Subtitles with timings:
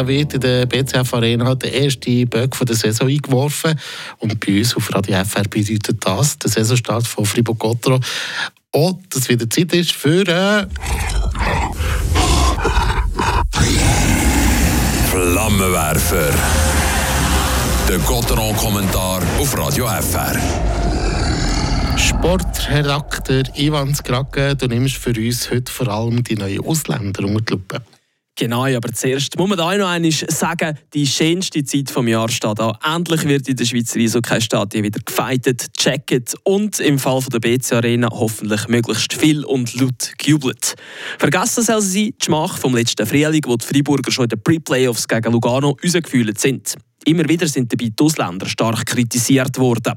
[0.00, 3.78] da wird in der BCF Arena der erste Böck der Saison eingeworfen.
[4.18, 8.02] Und bei uns auf Radio FR bedeutet das der Saisonstart von Fribourg-Gotteron.
[8.70, 10.26] Und dass wieder Zeit ist für...
[10.26, 10.66] Äh
[15.10, 16.32] Flammenwerfer.
[17.86, 20.40] Der Gotteron-Kommentar auf Radio FR.
[21.98, 27.52] Sportredakteur Ivan Skrake, du nimmst für uns heute vor allem die neuen Ausländer unter die
[27.52, 27.82] Lupe.
[28.36, 32.58] Genau, aber zuerst muss man da noch einmal sagen, die schönste Zeit des Jahres steht
[32.58, 32.72] an.
[32.82, 38.08] Endlich wird in der Schweizer Eishockey-Stadien wieder gefeitet, gecheckt und im Fall der BC Arena
[38.10, 40.74] hoffentlich möglichst viel und laut gejubelt.
[41.18, 45.06] Vergessen soll sie die Schmach vom letzten Frühling, wo die Freiburger schon in den Pre-Playoffs
[45.06, 46.76] gegen Lugano rausgefühlt sind.
[47.06, 49.94] Immer wieder sind dabei die Ausländer stark kritisiert worden.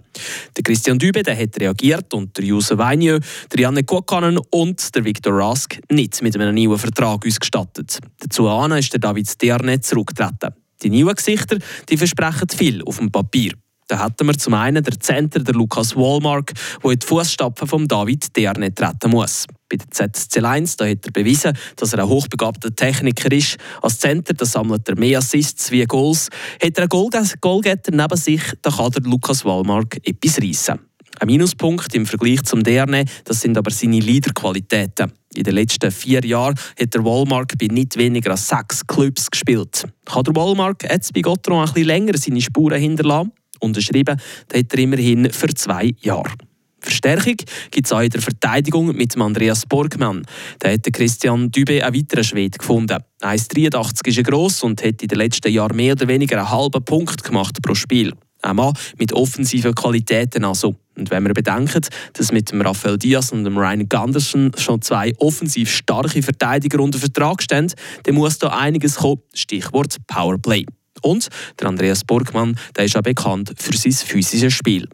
[0.56, 3.20] Der Christian Dübe der hat reagiert und der Jose Vainio,
[3.52, 8.00] der Janne Kuokkanen und der Victor Rask nicht mit einem neuen Vertrag ausgestattet.
[8.20, 10.54] Dazu ist der David Dearnet zurückgetreten.
[10.82, 11.58] Die neuen Gesichter
[11.90, 13.54] die versprechen viel auf dem Papier.
[13.88, 17.88] Da hätten wir zum einen der Center, der Lukas Wallmark, der in die Fußstapfen von
[17.88, 19.46] David Derne treten muss.
[19.74, 23.58] Bei der ZSC1 da hat er bewiesen, dass er ein hochbegabter Techniker ist.
[23.82, 26.30] Als Center da sammelt er mehr Assists wie Goals.
[26.62, 30.80] Hat er einen Goalgetter neben sich, dann kann der Lukas Wallmark etwas reissen.
[31.20, 35.12] Ein Minuspunkt im Vergleich zum Derne, das sind aber seine Leaderqualitäten.
[35.34, 39.86] In den letzten vier Jahren hat der Wallmark bei nicht weniger als sechs Clubs gespielt.
[40.06, 43.32] Kann der Wallmark jetzt bei Gotron ein bisschen länger seine Spuren hinterlassen?
[43.60, 44.20] unterschrieben.
[44.50, 46.34] Da hat er immerhin für zwei Jahre.
[46.84, 47.36] Verstärkung
[47.72, 50.24] gibt es auch in der Verteidigung mit Andreas Borgmann.
[50.60, 52.98] Da hat Christian Dübe einen weiteren Schwede gefunden.
[53.22, 56.84] 1,83 ist er gross und hat in den letzten Jahren mehr oder weniger einen halben
[56.84, 58.14] Punkt gemacht pro Spiel.
[58.42, 60.76] Ein Mann mit offensiven Qualitäten also.
[60.96, 65.14] Und wenn wir bedenken, dass mit dem Rafael Diaz und dem Ryan Gunderson schon zwei
[65.18, 67.72] offensiv starke Verteidiger unter Vertrag stehen,
[68.04, 69.22] dann muss da einiges kommen.
[69.34, 70.66] Stichwort Powerplay.
[71.02, 74.88] Und der Andreas Borgmann, der ist auch bekannt für sein physisches Spiel.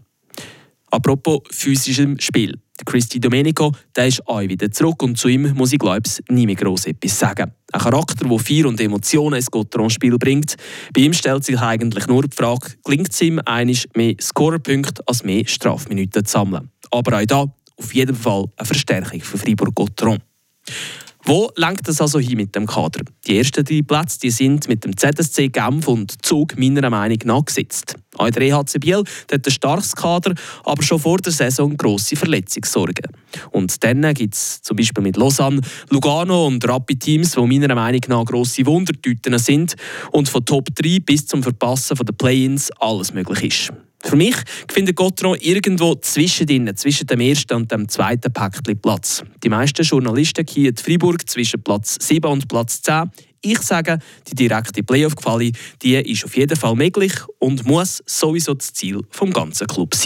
[0.91, 2.59] Apropos physischem Spiel.
[2.79, 6.33] Der Christy Domenico der ist auch wieder zurück und zu ihm muss ich glaube ich
[6.33, 7.51] nie mehr gross etwas sagen.
[7.71, 10.55] Ein Charakter, der Feier und Emotionen ins Gotteron-Spiel bringt.
[10.93, 15.23] Bei ihm stellt sich eigentlich nur die Frage, gelingt es ihm, einisch mehr Scorerpunkte als
[15.23, 16.71] mehr Strafminuten zu sammeln.
[16.89, 17.45] Aber auch da
[17.77, 20.19] auf jeden Fall eine Verstärkung für Fribourg-Gotteron.
[21.25, 23.01] Wo lenkt es also hin mit dem Kader?
[23.27, 27.45] Die ersten drei Plätze die sind mit dem ZSC Genf und Zug meiner Meinung nach
[27.45, 27.95] gesetzt.
[28.19, 30.33] Auch der EHC Biel hat ein starkes Kader,
[30.65, 33.07] aber schon vor der Saison grosse Verletzungssorgen.
[33.51, 38.01] Und dann gibt es zum Beispiel mit Lausanne, Lugano und Rapid Teams, die meiner Meinung
[38.07, 39.75] nach grosse Wundertüten sind
[40.11, 43.73] und von Top 3 bis zum Verpassen der Play-ins alles möglich ist.
[44.09, 44.35] Für mich
[44.67, 49.23] findet Gotron irgendwo zwischendrin, zwischen dem ersten und dem zweiten Päckchen Platz.
[49.43, 53.11] Die meisten Journalisten hier in Freiburg zwischen Platz 7 und Platz 10.
[53.41, 55.51] Ich sage, die direkte Playoff-Quali,
[55.83, 59.97] die ist auf jeden Fall möglich und muss sowieso das Ziel vom ganzen Club sein.